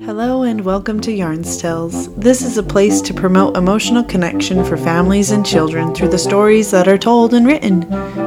Hello 0.00 0.42
and 0.42 0.64
welcome 0.64 1.00
to 1.02 1.12
Yarns 1.12 1.56
Tales. 1.62 2.12
This 2.16 2.42
is 2.42 2.58
a 2.58 2.62
place 2.64 3.00
to 3.02 3.14
promote 3.14 3.56
emotional 3.56 4.02
connection 4.02 4.64
for 4.64 4.76
families 4.76 5.30
and 5.30 5.46
children 5.46 5.94
through 5.94 6.08
the 6.08 6.18
stories 6.18 6.72
that 6.72 6.88
are 6.88 6.98
told 6.98 7.34
and 7.34 7.46
written, 7.46 7.82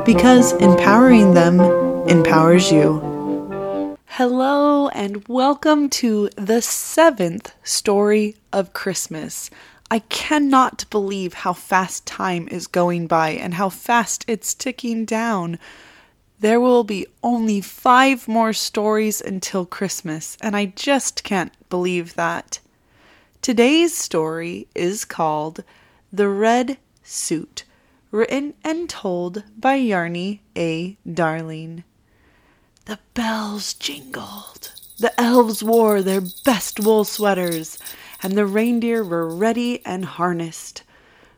because 0.06 0.54
empowering 0.54 1.34
them 1.34 1.60
empowers 2.08 2.72
you. 2.72 3.98
Hello 4.06 4.88
and 4.88 5.28
welcome 5.28 5.90
to 5.90 6.30
the 6.38 6.62
seventh 6.62 7.54
story 7.66 8.38
of 8.54 8.72
Christmas. 8.72 9.50
I 9.92 10.00
cannot 10.00 10.86
believe 10.90 11.34
how 11.34 11.52
fast 11.52 12.06
time 12.06 12.48
is 12.48 12.68
going 12.68 13.08
by 13.08 13.32
and 13.32 13.56
how 13.56 13.68
fast 13.68 14.24
it's 14.30 14.54
ticking 14.54 15.04
down. 15.04 15.60
There 16.40 16.60
will 16.60 16.84
be 16.84 17.08
only 17.24 17.62
five 17.62 18.28
more 18.28 18.52
stories 18.52 19.22
until 19.22 19.66
Christmas, 19.66 20.38
and 20.42 20.56
I 20.56 20.66
just 20.66 21.24
can't 21.24 21.54
believe 21.70 22.16
that. 22.16 22.60
Today's 23.42 23.96
story 23.96 24.68
is 24.76 25.06
called 25.06 25.64
The 26.12 26.28
Red 26.28 26.78
Suit, 27.04 27.64
written 28.12 28.54
and 28.64 28.90
told 28.90 29.44
by 29.58 29.78
Yarny 29.80 30.40
A. 30.58 30.98
Darling. 31.10 31.84
The 32.86 33.00
bells 33.14 33.74
jingled. 33.74 34.74
The 35.00 35.20
elves 35.20 35.64
wore 35.64 36.02
their 36.02 36.22
best 36.44 36.80
wool 36.80 37.06
sweaters, 37.06 37.78
and 38.22 38.34
the 38.34 38.46
reindeer 38.46 39.04
were 39.04 39.28
ready 39.34 39.86
and 39.86 40.04
harnessed. 40.06 40.84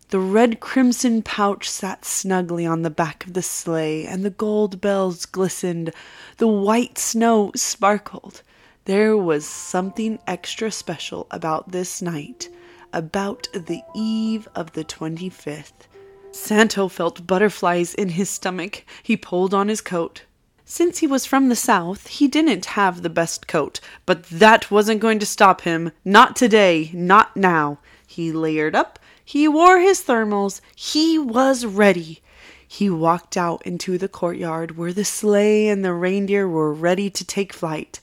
The 0.10 0.20
red 0.20 0.62
crimson 0.62 1.22
pouch 1.22 1.70
sat 1.70 2.06
snugly 2.06 2.66
on 2.66 2.82
the 2.82 2.90
back 2.90 3.26
of 3.26 3.34
the 3.34 3.42
sleigh, 3.42 4.06
and 4.06 4.24
the 4.24 4.30
gold 4.30 4.80
bells 4.80 5.26
glistened. 5.26 5.92
The 6.38 6.48
white 6.48 6.98
snow 6.98 7.52
sparkled. 7.56 8.42
There 8.86 9.18
was 9.18 9.46
something 9.46 10.20
extra 10.26 10.72
special 10.72 11.28
about 11.30 11.74
this 11.74 12.02
night, 12.02 12.48
about 12.94 13.50
the 13.52 13.82
eve 13.94 14.48
of 14.56 14.72
the 14.72 14.86
25th. 14.86 15.88
Santo 16.32 16.88
felt 16.88 17.28
butterflies 17.28 17.94
in 17.94 18.10
his 18.10 18.30
stomach. 18.30 18.86
He 19.04 19.18
pulled 19.18 19.54
on 19.54 19.68
his 19.68 19.82
coat. 19.82 20.24
Since 20.64 21.00
he 21.00 21.08
was 21.08 21.26
from 21.26 21.50
the 21.50 21.56
South, 21.56 22.08
he 22.08 22.30
didn't 22.30 22.66
have 22.78 23.02
the 23.02 23.10
best 23.10 23.46
coat, 23.46 23.82
but 24.06 24.24
that 24.30 24.72
wasn't 24.72 25.02
going 25.02 25.20
to 25.20 25.26
stop 25.26 25.62
him. 25.62 25.92
Not 26.06 26.38
today, 26.38 26.92
not 26.94 27.36
now. 27.36 27.80
He 28.08 28.32
layered 28.32 28.74
up 28.74 28.98
he 29.28 29.46
wore 29.46 29.80
his 29.80 30.04
thermals. 30.04 30.62
He 30.74 31.20
was 31.20 31.66
ready. 31.66 32.22
He 32.66 32.90
walked 32.90 33.36
out 33.36 33.62
into 33.66 33.98
the 33.98 34.08
courtyard 34.08 34.78
where 34.78 34.94
the 34.94 35.04
sleigh 35.04 35.68
and 35.68 35.84
the 35.84 35.94
reindeer 35.94 36.48
were 36.48 36.74
ready 36.74 37.10
to 37.10 37.26
take 37.26 37.52
flight. 37.52 38.00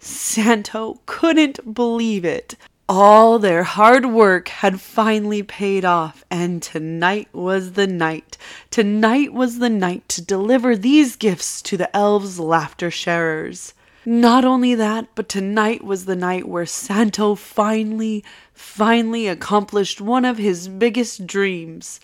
Santo 0.00 0.98
couldn't 1.06 1.74
believe 1.74 2.24
it. 2.24 2.56
All 2.88 3.38
their 3.38 3.62
hard 3.62 4.06
work 4.06 4.48
had 4.48 4.80
finally 4.80 5.44
paid 5.44 5.84
off, 5.84 6.24
and 6.28 6.60
tonight 6.60 7.28
was 7.32 7.74
the 7.74 7.86
night. 7.86 8.36
Tonight 8.72 9.32
was 9.32 9.60
the 9.60 9.70
night 9.70 10.08
to 10.08 10.22
deliver 10.22 10.74
these 10.74 11.14
gifts 11.14 11.62
to 11.62 11.76
the 11.76 11.96
elves' 11.96 12.40
laughter 12.40 12.90
sharers. 12.90 13.74
Not 14.06 14.44
only 14.44 14.74
that, 14.74 15.08
but 15.14 15.30
tonight 15.30 15.82
was 15.82 16.04
the 16.04 16.16
night 16.16 16.46
where 16.46 16.66
Santo 16.66 17.34
finally, 17.34 18.22
finally 18.52 19.28
accomplished 19.28 20.00
one 20.00 20.26
of 20.26 20.36
his 20.36 20.68
biggest 20.68 21.26
dreams 21.26 22.00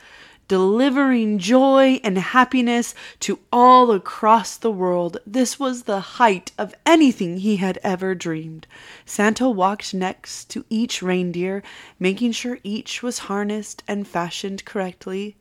delivering 0.51 1.39
joy 1.39 2.01
and 2.03 2.19
happiness 2.19 2.93
to 3.21 3.39
all 3.53 3.93
across 3.93 4.57
the 4.57 4.71
world. 4.71 5.17
This 5.25 5.61
was 5.61 5.85
the 5.85 6.01
height 6.01 6.51
of 6.59 6.75
anything 6.85 7.37
he 7.37 7.59
had 7.59 7.79
ever 7.85 8.17
dreamed. 8.17 8.67
Santo 9.07 9.49
walked 9.49 9.95
next 9.95 10.51
to 10.51 10.65
each 10.69 11.03
reindeer, 11.03 11.63
making 12.01 12.33
sure 12.33 12.59
each 12.65 13.01
was 13.01 13.31
harnessed 13.31 13.85
and 13.87 14.09
fashioned 14.09 14.65
correctly. 14.65 15.37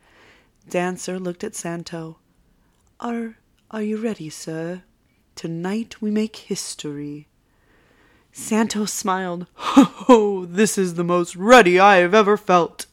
Dancer 0.69 1.17
looked 1.17 1.43
at 1.43 1.55
Santo. 1.55 2.17
Are 2.99 3.37
are 3.71 3.81
you 3.81 3.97
ready, 3.97 4.29
sir? 4.29 4.83
Tonight 5.39 6.01
we 6.01 6.11
make 6.11 6.35
history. 6.35 7.29
Santo 8.33 8.83
smiled. 8.83 9.47
Ho 9.53 9.87
Oh, 10.09 10.45
this 10.45 10.77
is 10.77 10.95
the 10.95 11.03
most 11.05 11.33
ready 11.33 11.79
I 11.79 11.99
have 11.99 12.13
ever 12.13 12.35
felt. 12.35 12.87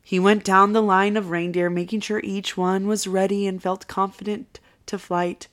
He 0.00 0.20
went 0.20 0.44
down 0.44 0.74
the 0.74 0.80
line 0.80 1.16
of 1.16 1.30
reindeer, 1.30 1.68
making 1.68 2.02
sure 2.02 2.20
each 2.22 2.56
one 2.56 2.86
was 2.86 3.08
ready 3.08 3.48
and 3.48 3.60
felt 3.60 3.88
confident 3.88 4.60
to 4.86 4.96
flight. 4.96 5.48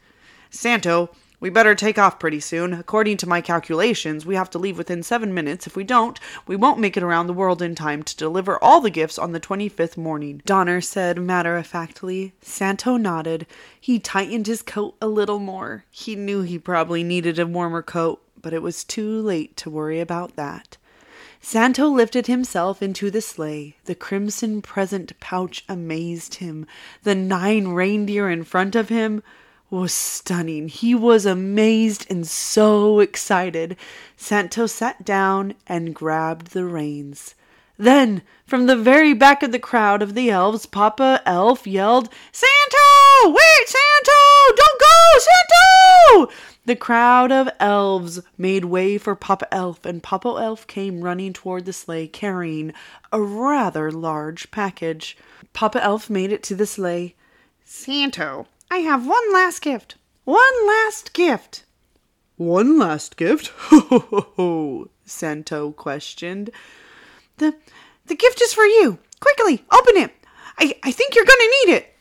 Santo, 0.52 1.10
we 1.40 1.50
better 1.50 1.74
take 1.74 1.98
off 1.98 2.20
pretty 2.20 2.40
soon. 2.40 2.74
According 2.74 3.18
to 3.18 3.30
my 3.30 3.40
calculations, 3.40 4.26
we 4.26 4.36
have 4.36 4.50
to 4.52 4.60
leave 4.60 4.78
within 4.78 5.04
seven 5.04 5.34
minutes. 5.34 5.66
If 5.66 5.76
we 5.76 5.84
don't, 5.84 6.20
we 6.46 6.56
won't 6.56 6.80
make 6.80 6.98
it 6.98 7.04
around 7.04 7.28
the 7.28 7.34
world 7.34 7.62
in 7.62 7.76
time 7.76 8.04
to 8.04 8.18
deliver 8.18 8.62
all 8.62 8.82
the 8.82 8.90
gifts 8.90 9.18
on 9.18 9.32
the 9.32 9.40
25th 9.40 9.96
morning, 9.96 10.42
Donner 10.46 10.82
said 10.82 11.18
matter 11.18 11.56
of 11.56 11.66
factly. 11.68 12.34
Santo 12.42 12.98
nodded. 12.98 13.48
He 13.80 14.00
tightened 14.00 14.48
his 14.48 14.62
coat 14.62 14.96
a 15.02 15.08
little 15.08 15.40
more. 15.40 15.86
He 15.90 16.16
knew 16.16 16.42
he 16.42 16.60
probably 16.60 17.04
needed 17.04 17.40
a 17.40 17.48
warmer 17.48 17.82
coat, 17.82 18.22
but 18.42 18.54
it 18.54 18.62
was 18.62 18.84
too 18.84 19.22
late 19.22 19.56
to 19.58 19.70
worry 19.70 20.00
about 20.00 20.36
that. 20.36 20.78
Santo 21.42 21.88
lifted 21.88 22.28
himself 22.28 22.82
into 22.82 23.10
the 23.10 23.22
sleigh. 23.22 23.78
The 23.86 23.96
crimson 23.96 24.62
present 24.62 25.18
pouch 25.22 25.64
amazed 25.70 26.36
him. 26.36 26.66
The 27.04 27.16
nine 27.16 27.70
reindeer 27.70 28.30
in 28.30 28.44
front 28.44 28.76
of 28.76 28.90
him 28.90 29.24
was 29.70 29.94
stunning. 29.94 30.68
He 30.68 30.96
was 30.96 31.26
amazed 31.26 32.06
and 32.10 32.28
so 32.28 33.00
excited. 33.00 33.78
Santo 34.18 34.66
sat 34.66 35.06
down 35.06 35.54
and 35.68 35.94
grabbed 35.94 36.48
the 36.48 36.66
reins. 36.66 37.36
Then, 37.78 38.24
from 38.46 38.66
the 38.66 38.76
very 38.76 39.14
back 39.14 39.42
of 39.42 39.54
the 39.54 39.60
crowd 39.60 40.02
of 40.02 40.14
the 40.14 40.30
elves, 40.30 40.66
Papa 40.66 41.22
Elf 41.26 41.66
yelled, 41.66 42.10
Santo! 42.32 43.30
Wait, 43.30 43.68
Santo! 43.68 44.56
Don't 44.56 44.82
go, 44.82 45.20
Santo! 45.20 46.34
The 46.66 46.76
crowd 46.76 47.32
of 47.32 47.50
elves 47.60 48.20
made 48.38 48.66
way 48.66 48.98
for 48.98 49.16
Papa 49.16 49.48
Elf, 49.54 49.86
and 49.86 50.04
Papa 50.04 50.28
Elf 50.28 50.68
came 50.68 51.02
running 51.02 51.32
toward 51.32 51.66
the 51.66 51.74
sleigh 51.74 52.08
carrying 52.08 52.74
a 53.14 53.22
rather 53.22 53.92
large 53.92 54.52
package. 54.52 55.18
Papa 55.54 55.82
Elf 55.82 56.10
made 56.10 56.34
it 56.34 56.44
to 56.44 56.56
the 56.56 56.68
sleigh. 56.68 57.16
Santo, 57.64 58.48
I 58.72 58.78
have 58.78 59.08
one 59.08 59.34
last 59.34 59.62
gift. 59.62 59.96
One 60.26 60.68
last 60.68 61.14
gift. 61.14 61.64
One 62.38 62.78
last 62.78 63.18
gift? 63.18 63.48
Ho 63.70 63.80
ho 63.80 64.00
ho 64.00 64.28
ho, 64.36 64.90
Santo 65.06 65.72
questioned. 65.72 66.52
The 67.38 67.56
the 68.06 68.16
gift 68.16 68.42
is 68.42 68.54
for 68.54 68.66
you. 68.66 69.00
Quickly, 69.20 69.64
open 69.72 69.98
it. 69.98 70.12
I, 70.58 70.76
I 70.84 70.92
think 70.92 71.16
you're 71.16 71.26
gonna 71.26 71.52
need 71.66 71.74
it. 71.74 71.96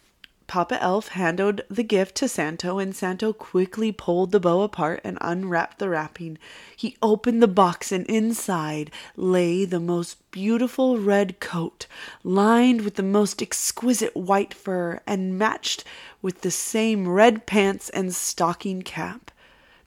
Papa 0.48 0.82
Elf 0.82 1.09
handed 1.09 1.62
the 1.69 1.82
gift 1.82 2.14
to 2.16 2.26
Santo, 2.26 2.78
and 2.78 2.97
Santo 2.97 3.34
quickly 3.34 3.92
pulled 3.92 4.32
the 4.32 4.41
bow 4.41 4.62
apart 4.62 5.03
and 5.04 5.19
unwrapped 5.20 5.78
the 5.78 5.91
wrapping. 5.91 6.38
He 6.75 6.97
opened 7.03 7.42
the 7.42 7.47
box, 7.47 7.92
and 7.92 8.06
inside 8.06 8.91
lay 9.14 9.66
the 9.66 9.78
most 9.78 10.31
beautiful 10.31 10.97
red 10.98 11.38
coat, 11.38 11.86
lined 12.25 12.81
with 12.81 12.94
the 12.94 13.03
most 13.03 13.42
exquisite 13.42 14.16
white 14.16 14.54
fur, 14.54 15.00
and 15.06 15.38
matched 15.38 15.84
with 16.22 16.41
the 16.41 16.50
same 16.50 17.06
red 17.06 17.44
pants 17.44 17.91
and 17.91 18.15
stocking 18.15 18.80
cap. 18.80 19.30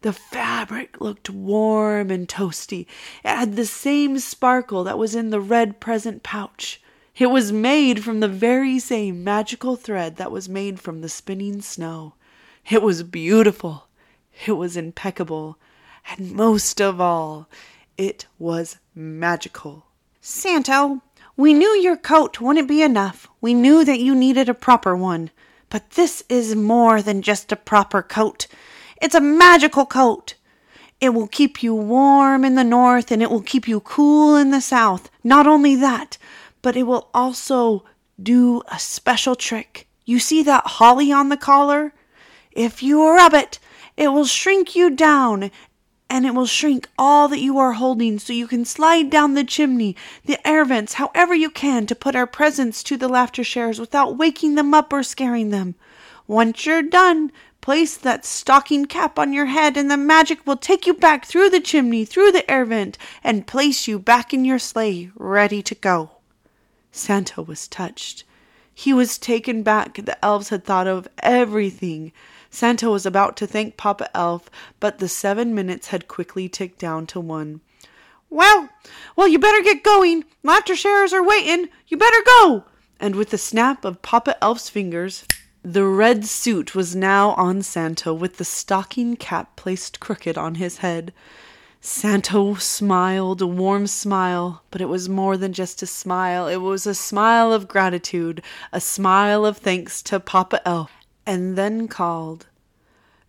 The 0.01 0.13
fabric 0.13 1.01
looked 1.01 1.29
warm 1.29 2.11
and 2.11 2.27
toasty. 2.27 2.85
It 3.23 3.29
had 3.29 3.55
the 3.55 3.65
same 3.65 4.19
sparkle 4.19 4.83
that 4.83 4.99
was 4.99 5.15
in 5.15 5.31
the 5.31 5.41
red 5.41 5.79
present 5.79 6.21
pouch. 6.21 6.79
It 7.17 7.27
was 7.27 7.51
made 7.51 8.03
from 8.03 8.19
the 8.19 8.27
very 8.27 8.79
same 8.79 9.23
magical 9.23 9.75
thread 9.75 10.15
that 10.15 10.31
was 10.31 10.47
made 10.47 10.79
from 10.79 11.01
the 11.01 11.09
spinning 11.09 11.61
snow. 11.61 12.13
It 12.69 12.81
was 12.81 13.03
beautiful. 13.03 13.87
It 14.45 14.53
was 14.53 14.77
impeccable. 14.77 15.57
And 16.09 16.31
most 16.31 16.81
of 16.81 17.01
all, 17.01 17.47
it 17.97 18.27
was 18.39 18.77
magical. 18.95 19.85
Santo, 20.21 21.01
we 21.35 21.53
knew 21.53 21.69
your 21.69 21.97
coat 21.97 22.39
wouldn't 22.39 22.67
be 22.67 22.81
enough. 22.81 23.27
We 23.41 23.53
knew 23.53 23.83
that 23.83 23.99
you 23.99 24.15
needed 24.15 24.47
a 24.47 24.53
proper 24.53 24.95
one. 24.95 25.31
But 25.69 25.91
this 25.91 26.23
is 26.29 26.55
more 26.55 27.01
than 27.01 27.21
just 27.21 27.51
a 27.51 27.55
proper 27.55 28.01
coat. 28.01 28.47
It's 29.01 29.15
a 29.15 29.21
magical 29.21 29.85
coat. 29.85 30.35
It 30.99 31.09
will 31.09 31.27
keep 31.27 31.63
you 31.63 31.73
warm 31.73 32.45
in 32.45 32.55
the 32.55 32.63
north 32.63 33.11
and 33.11 33.21
it 33.21 33.31
will 33.31 33.41
keep 33.41 33.67
you 33.67 33.79
cool 33.79 34.35
in 34.35 34.51
the 34.51 34.61
south. 34.61 35.09
Not 35.23 35.47
only 35.47 35.75
that, 35.75 36.17
but 36.61 36.75
it 36.75 36.83
will 36.83 37.09
also 37.13 37.83
do 38.21 38.61
a 38.71 38.79
special 38.79 39.35
trick. 39.35 39.87
You 40.05 40.19
see 40.19 40.43
that 40.43 40.65
holly 40.65 41.11
on 41.11 41.29
the 41.29 41.37
collar? 41.37 41.93
If 42.51 42.83
you 42.83 43.07
rub 43.07 43.33
it, 43.33 43.59
it 43.97 44.09
will 44.09 44.25
shrink 44.25 44.75
you 44.75 44.89
down 44.89 45.51
and 46.09 46.25
it 46.25 46.35
will 46.35 46.45
shrink 46.45 46.89
all 46.97 47.29
that 47.29 47.39
you 47.39 47.57
are 47.57 47.73
holding 47.73 48.19
so 48.19 48.33
you 48.33 48.47
can 48.47 48.65
slide 48.65 49.09
down 49.09 49.33
the 49.33 49.45
chimney, 49.45 49.95
the 50.25 50.45
air 50.45 50.65
vents, 50.65 50.95
however 50.95 51.33
you 51.33 51.49
can 51.49 51.85
to 51.85 51.95
put 51.95 52.15
our 52.15 52.27
presents 52.27 52.83
to 52.83 52.97
the 52.97 53.07
laughter 53.07 53.43
sharers 53.43 53.79
without 53.79 54.17
waking 54.17 54.55
them 54.55 54.73
up 54.73 54.91
or 54.91 55.03
scaring 55.03 55.51
them. 55.51 55.75
Once 56.27 56.65
you're 56.65 56.81
done, 56.81 57.31
Place 57.61 57.95
that 57.95 58.25
stocking 58.25 58.85
cap 58.85 59.19
on 59.19 59.33
your 59.33 59.45
head, 59.45 59.77
and 59.77 59.89
the 59.89 59.95
magic 59.95 60.47
will 60.47 60.57
take 60.57 60.87
you 60.87 60.95
back 60.95 61.25
through 61.25 61.51
the 61.51 61.59
chimney, 61.59 62.05
through 62.05 62.31
the 62.31 62.49
air 62.49 62.65
vent, 62.65 62.97
and 63.23 63.45
place 63.45 63.87
you 63.87 63.99
back 63.99 64.33
in 64.33 64.43
your 64.43 64.57
sleigh, 64.57 65.11
ready 65.15 65.61
to 65.61 65.75
go. 65.75 66.20
Santa 66.91 67.41
was 67.41 67.67
touched. 67.67 68.23
He 68.73 68.93
was 68.93 69.17
taken 69.17 69.63
back. 69.63 69.95
The 69.95 70.23
elves 70.23 70.49
had 70.49 70.63
thought 70.63 70.87
of 70.87 71.07
everything. 71.19 72.11
Santa 72.49 72.89
was 72.89 73.05
about 73.05 73.37
to 73.37 73.47
thank 73.47 73.77
Papa 73.77 74.09
Elf, 74.15 74.49
but 74.79 74.99
the 74.99 75.07
seven 75.07 75.55
minutes 75.55 75.87
had 75.87 76.07
quickly 76.07 76.49
ticked 76.49 76.79
down 76.79 77.05
to 77.07 77.19
one. 77.19 77.61
Well, 78.29 78.69
well, 79.15 79.27
you 79.27 79.39
better 79.39 79.61
get 79.61 79.83
going. 79.83 80.25
Laughter 80.43 80.75
sharers 80.75 81.13
are 81.13 81.23
waiting. 81.23 81.69
You 81.87 81.97
better 81.97 82.23
go. 82.25 82.65
And 82.99 83.15
with 83.15 83.29
the 83.29 83.37
snap 83.37 83.83
of 83.83 84.01
Papa 84.01 84.41
Elf's 84.43 84.69
fingers, 84.69 85.25
the 85.63 85.85
red 85.85 86.25
suit 86.25 86.73
was 86.73 86.95
now 86.95 87.31
on 87.31 87.61
Santa 87.61 88.13
with 88.13 88.37
the 88.37 88.45
stocking 88.45 89.15
cap 89.15 89.55
placed 89.55 89.99
crooked 89.99 90.37
on 90.37 90.55
his 90.55 90.77
head. 90.77 91.13
Santa 91.83 92.55
smiled 92.59 93.41
a 93.41 93.47
warm 93.47 93.87
smile, 93.87 94.61
but 94.69 94.81
it 94.81 94.85
was 94.89 95.09
more 95.09 95.35
than 95.35 95.51
just 95.51 95.81
a 95.81 95.87
smile. 95.87 96.47
It 96.47 96.57
was 96.57 96.85
a 96.85 96.93
smile 96.93 97.51
of 97.51 97.67
gratitude, 97.67 98.43
a 98.71 98.79
smile 98.79 99.47
of 99.47 99.57
thanks 99.57 100.03
to 100.03 100.19
Papa 100.19 100.61
Elf, 100.63 100.91
and 101.25 101.57
then 101.57 101.87
called, 101.87 102.45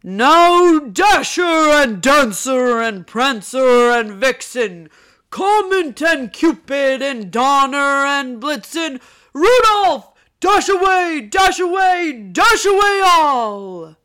Now, 0.03 0.79
Dasher 0.81 1.43
and 1.43 2.03
Dancer 2.03 2.83
and 2.83 3.07
Prancer 3.07 3.91
and 3.91 4.21
Vixen, 4.21 4.91
Comet 5.31 6.03
and 6.03 6.31
Cupid 6.31 7.01
and 7.01 7.31
Donner 7.31 8.05
and 8.05 8.39
Blitzen, 8.39 9.01
Rudolph, 9.33 10.13
dash 10.41 10.69
away, 10.69 11.23
dash 11.23 11.59
away, 11.59 12.29
dash 12.33 12.67
away 12.67 13.01
all! 13.03 13.97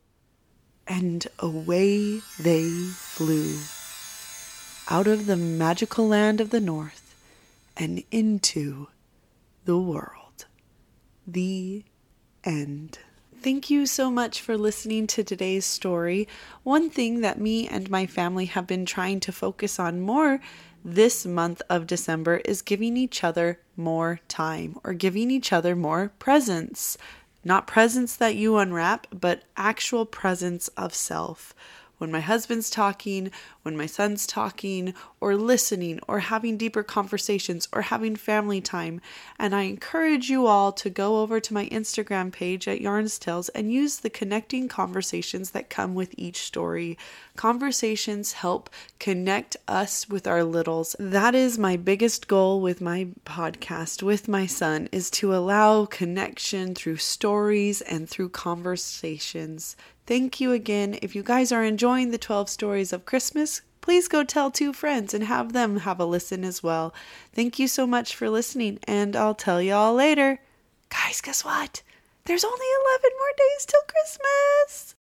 And 0.86 1.26
away 1.38 2.22
they 2.40 2.70
flew 2.70 3.58
out 4.90 5.06
of 5.06 5.26
the 5.26 5.36
magical 5.36 6.08
land 6.08 6.40
of 6.40 6.50
the 6.50 6.60
north 6.60 7.14
and 7.76 8.02
into 8.10 8.88
the 9.64 9.78
world. 9.78 10.46
The 11.26 11.84
end. 12.42 12.98
Thank 13.40 13.70
you 13.70 13.86
so 13.86 14.10
much 14.10 14.40
for 14.40 14.56
listening 14.56 15.06
to 15.08 15.22
today's 15.22 15.66
story. 15.66 16.26
One 16.62 16.88
thing 16.90 17.20
that 17.20 17.40
me 17.40 17.68
and 17.68 17.90
my 17.90 18.06
family 18.06 18.46
have 18.46 18.66
been 18.66 18.86
trying 18.86 19.20
to 19.20 19.32
focus 19.32 19.78
on 19.78 20.00
more 20.00 20.40
this 20.84 21.26
month 21.26 21.60
of 21.68 21.86
December 21.86 22.38
is 22.44 22.62
giving 22.62 22.96
each 22.96 23.22
other 23.22 23.60
more 23.76 24.20
time 24.26 24.78
or 24.82 24.94
giving 24.94 25.30
each 25.30 25.52
other 25.52 25.76
more 25.76 26.12
presents. 26.18 26.96
Not 27.44 27.66
presents 27.66 28.16
that 28.16 28.36
you 28.36 28.56
unwrap, 28.56 29.06
but 29.12 29.42
actual 29.56 30.06
presents 30.06 30.68
of 30.68 30.94
self 30.94 31.54
when 31.98 32.10
my 32.10 32.20
husband's 32.20 32.70
talking, 32.70 33.30
when 33.62 33.76
my 33.76 33.86
son's 33.86 34.26
talking, 34.26 34.94
or 35.20 35.36
listening, 35.36 36.00
or 36.08 36.20
having 36.20 36.56
deeper 36.56 36.82
conversations, 36.82 37.68
or 37.72 37.82
having 37.82 38.16
family 38.16 38.60
time. 38.60 39.00
And 39.38 39.54
I 39.54 39.62
encourage 39.62 40.30
you 40.30 40.46
all 40.46 40.72
to 40.72 40.88
go 40.88 41.20
over 41.20 41.38
to 41.40 41.54
my 41.54 41.66
Instagram 41.66 42.32
page 42.32 42.66
at 42.66 42.80
Yarns 42.80 43.18
Tales 43.18 43.48
and 43.50 43.72
use 43.72 43.98
the 43.98 44.10
connecting 44.10 44.68
conversations 44.68 45.50
that 45.50 45.70
come 45.70 45.94
with 45.94 46.14
each 46.16 46.38
story. 46.38 46.96
Conversations 47.36 48.32
help 48.32 48.70
connect 48.98 49.56
us 49.66 50.08
with 50.08 50.26
our 50.26 50.44
littles. 50.44 50.96
That 50.98 51.34
is 51.34 51.58
my 51.58 51.76
biggest 51.76 52.28
goal 52.28 52.60
with 52.60 52.80
my 52.80 53.08
podcast 53.24 54.02
with 54.02 54.28
my 54.28 54.46
son 54.46 54.88
is 54.92 55.10
to 55.10 55.34
allow 55.34 55.84
connection 55.86 56.74
through 56.74 56.96
stories 56.96 57.80
and 57.82 58.08
through 58.08 58.30
conversations. 58.30 59.76
Thank 60.08 60.40
you 60.40 60.52
again. 60.52 60.98
If 61.02 61.14
you 61.14 61.22
guys 61.22 61.52
are 61.52 61.62
enjoying 61.62 62.12
the 62.12 62.16
12 62.16 62.48
stories 62.48 62.94
of 62.94 63.04
Christmas, 63.04 63.60
please 63.82 64.08
go 64.08 64.24
tell 64.24 64.50
two 64.50 64.72
friends 64.72 65.12
and 65.12 65.22
have 65.24 65.52
them 65.52 65.80
have 65.80 66.00
a 66.00 66.06
listen 66.06 66.44
as 66.44 66.62
well. 66.62 66.94
Thank 67.34 67.58
you 67.58 67.68
so 67.68 67.86
much 67.86 68.16
for 68.16 68.30
listening, 68.30 68.78
and 68.84 69.14
I'll 69.14 69.34
tell 69.34 69.60
you 69.60 69.74
all 69.74 69.92
later. 69.92 70.40
Guys, 70.88 71.20
guess 71.20 71.44
what? 71.44 71.82
There's 72.24 72.42
only 72.42 72.66
11 73.02 73.10
more 73.18 73.34
days 73.36 73.66
till 73.66 73.82
Christmas. 73.86 74.94